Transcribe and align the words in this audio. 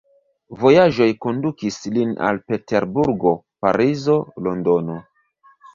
Vojaĝoj 0.61 1.07
kondukis 1.25 1.77
lin 1.99 2.15
al 2.31 2.41
Peterburgo, 2.49 3.39
Parizo, 3.67 4.21
Londono. 4.49 5.03